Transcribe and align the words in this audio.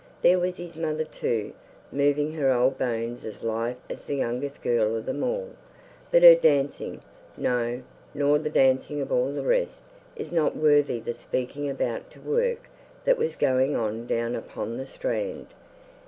There 0.23 0.39
was 0.39 0.57
his 0.57 0.75
mother, 0.75 1.03
too, 1.03 1.53
moving 1.91 2.33
her 2.33 2.51
old 2.51 2.79
bones 2.79 3.23
as 3.23 3.43
light 3.43 3.77
as 3.87 4.03
the 4.03 4.15
youngest 4.15 4.63
girl 4.63 4.95
of 4.95 5.05
them 5.05 5.21
all; 5.23 5.51
but 6.09 6.23
her 6.23 6.33
dancing, 6.33 7.01
no, 7.37 7.83
nor 8.11 8.39
the 8.39 8.49
dancing 8.49 8.99
of 8.99 9.11
all 9.11 9.31
the 9.31 9.43
rest, 9.45 9.83
is 10.15 10.31
not 10.31 10.55
worthy 10.57 10.99
the 10.99 11.13
speaking 11.13 11.69
about 11.69 12.09
to 12.13 12.19
the 12.19 12.27
work 12.31 12.67
that 13.05 13.19
was 13.19 13.35
going 13.35 13.75
on 13.75 14.07
down 14.07 14.35
upon 14.35 14.77
the 14.77 14.87
strand. 14.87 15.45